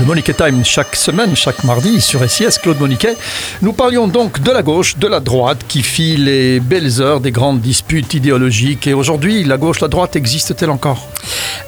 [0.00, 3.16] Le Moniquet Time chaque semaine, chaque mardi sur SIS, Claude Moniquet.
[3.60, 7.30] Nous parlions donc de la gauche, de la droite qui fit les belles heures des
[7.30, 8.86] grandes disputes idéologiques.
[8.86, 11.06] Et aujourd'hui, la gauche, la droite existe-t-elle encore?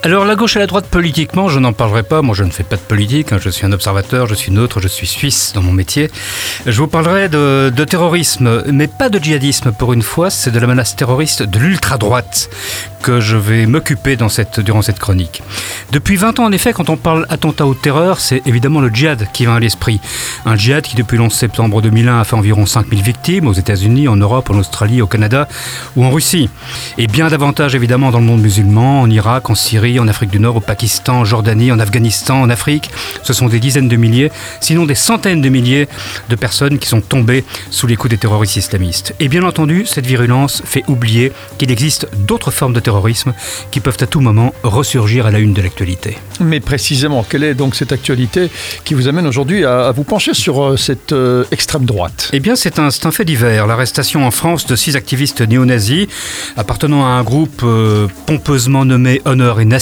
[0.05, 2.65] Alors la gauche et la droite politiquement, je n'en parlerai pas, moi je ne fais
[2.65, 3.39] pas de politique, hein.
[3.41, 6.11] je suis un observateur, je suis neutre, je suis suisse dans mon métier.
[6.67, 10.67] Je vous parlerai de, terrorisme, mais pas de djihadisme pour une fois, c'est de la
[10.67, 12.51] menace terroriste de l'ultra-droite
[13.03, 15.43] que je vais m'occuper cette, durant cette chronique.
[15.93, 19.27] Depuis 20 ans, en effet, quand on parle attentat ou terreur, c'est évidemment le djihad
[19.33, 20.01] qui vient à l'esprit.
[20.47, 24.09] Un djihad qui, depuis le 11 septembre 2001, a fait environ 5000 victimes aux États-Unis,
[24.09, 25.49] en Europe, en Australie, au Canada
[25.97, 26.49] ou en Russie.
[26.97, 30.41] Et bien davantage, évidemment, dans le monde musulman, en Irak, en Syrie, en Afrique du
[30.41, 32.91] Nord, au Pakistan, en Jordanie, en Afghanistan, en Afrique.
[33.23, 35.89] Ce sont des dizaines de milliers, sinon des centaines de milliers
[36.29, 39.15] de personnes qui sont tombées sous les coups des terroristes islamistes.
[39.21, 43.35] Et bien entendu, cette virulence fait oublier qu'il existe d'autres formes de terrorisme
[43.71, 46.19] qui peuvent à tout moment ressurgir à la une de l'actualité.
[46.41, 48.51] Mais précisément, quelle est donc cette actualité
[48.85, 52.31] qui vous amène aujourd'hui à, vous pencher sur euh, cette euh, extrême droite?
[52.33, 53.67] Eh bien, c'est un, un, fait divers.
[53.67, 56.07] L'arrestation en France de six activistes néo-nazis
[56.57, 59.82] appartenant à un groupe euh, pompeusement nommé Honneur et Nation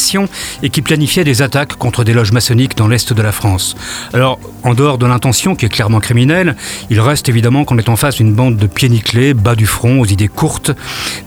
[0.63, 3.77] et qui planifiait des attaques contre des loges maçonniques dans l'est de la France.
[4.13, 6.57] Alors, en dehors de l'intention qui est clairement criminelle,
[6.91, 10.01] il reste évidemment qu'on est en face d'une bande de pieds nickelés, bas du front,
[10.01, 10.73] aux idées courtes,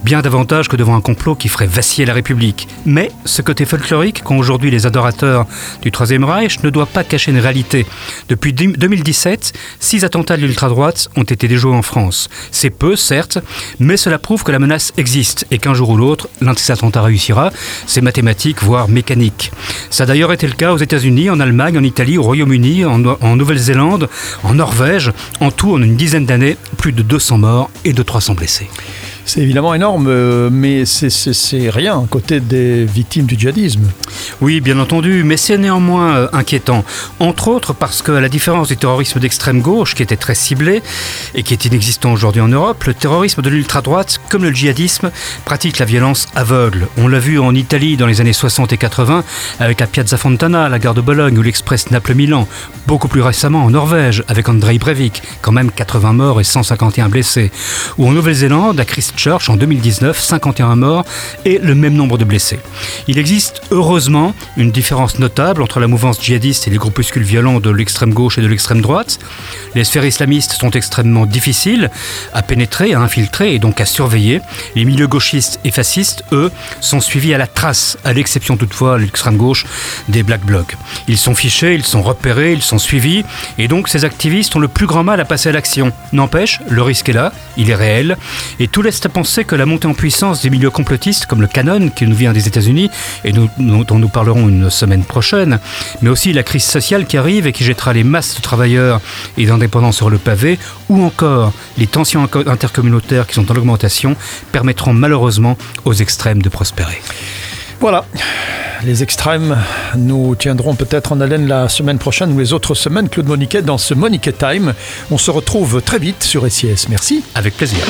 [0.02, 2.68] bien davantage que devant un complot qui ferait vaciller la République.
[2.86, 5.46] Mais ce côté folklorique qu'ont aujourd'hui les adorateurs
[5.82, 7.86] du Troisième Reich ne doit pas cacher une réalité.
[8.28, 12.28] Depuis 2017, six attentats de l'ultra-droite ont été déjoués en France.
[12.50, 13.38] C'est peu, certes,
[13.78, 16.72] mais cela prouve que la menace existe et qu'un jour ou l'autre, l'un de ces
[16.72, 17.50] attentats réussira.
[17.86, 19.52] C'est mathématique, voire mécanique.
[19.90, 23.36] Ça a d'ailleurs été le cas aux États-Unis, en Allemagne, en Italie, au Royaume-Uni, en,
[23.36, 24.08] Nouvelle-Zélande,
[24.42, 25.12] en Norvège.
[25.40, 28.68] En tout, en une dizaine d'années, plus de 200 morts et de 300 blessés.
[29.26, 33.90] C'est évidemment énorme, euh, mais c'est rien côté des victimes du djihadisme.
[34.42, 36.84] Oui, bien entendu, mais c'est néanmoins euh, inquiétant.
[37.20, 40.82] Entre autres parce que, à la différence du terrorisme d'extrême gauche, qui était très ciblé
[41.34, 45.10] et qui est inexistant aujourd'hui en Europe, le terrorisme de l'ultra-droite, comme le djihadisme,
[45.46, 46.86] pratique la violence aveugle.
[46.98, 49.24] On l'a vu en Italie dans les années 60 et 80
[49.58, 52.46] avec la Piazza Fontana, la gare de Bologne ou l'Express Naples-Milan.
[52.86, 57.50] Beaucoup plus récemment en Norvège avec Andrei Breivik, quand même 80 morts et 151 blessés.
[57.96, 59.13] Ou en Nouvelle-Zélande, à Christ
[59.48, 61.04] En 2019, 51 morts
[61.46, 62.58] et le même nombre de blessés.
[63.08, 67.70] Il existe heureusement une différence notable entre la mouvance djihadiste et les groupuscules violents de
[67.70, 69.18] l'extrême gauche et de l'extrême droite.
[69.74, 71.90] Les sphères islamistes sont extrêmement difficiles
[72.34, 74.40] à pénétrer, à infiltrer et donc à surveiller.
[74.74, 76.50] Les milieux gauchistes et fascistes, eux,
[76.80, 79.64] sont suivis à la trace, à l'exception toutefois de l'extrême gauche
[80.08, 80.76] des Black Blocs.
[81.08, 83.24] Ils sont fichés, ils sont repérés, ils sont suivis
[83.58, 85.92] et donc ces activistes ont le plus grand mal à passer à l'action.
[86.12, 88.18] N'empêche, le risque est là, il est réel
[88.58, 91.46] et tout laisse à penser que la montée en puissance des milieux complotistes comme le
[91.46, 92.90] Canon qui nous vient des États-Unis
[93.24, 93.48] et dont
[93.98, 95.58] nous parlerons une semaine prochaine,
[96.02, 99.00] mais aussi la crise sociale qui arrive et qui jettera les masses de travailleurs
[99.36, 104.16] et d'indépendants sur le pavé, ou encore les tensions intercommunautaires qui sont en augmentation,
[104.52, 107.00] permettront malheureusement aux extrêmes de prospérer.
[107.80, 108.04] Voilà,
[108.84, 109.58] les extrêmes,
[109.96, 113.78] nous tiendrons peut-être en haleine la semaine prochaine ou les autres semaines, Claude Moniquet, dans
[113.78, 114.74] ce Moniquet Time.
[115.10, 116.86] On se retrouve très vite sur SIS.
[116.88, 117.24] Merci.
[117.34, 117.80] Avec plaisir.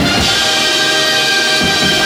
[1.66, 2.03] Thank you.